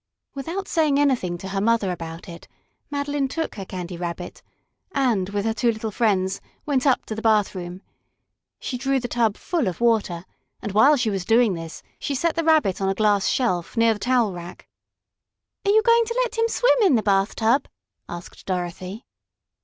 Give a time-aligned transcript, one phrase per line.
[0.33, 2.47] Without saying anything to her mother about it,
[2.89, 4.41] Madeline took her Candy Rabbit,
[4.93, 7.83] and, with her two little friends, went up to the bathroom.
[8.59, 10.25] She drew the tub full of water,
[10.59, 13.93] and while she was doing this she set the Rabbit on a glass shelf near
[13.93, 14.67] the towel rack.
[15.67, 17.67] "Are you going to let him swim in the bathtub?"
[18.09, 19.05] asked Dorothy.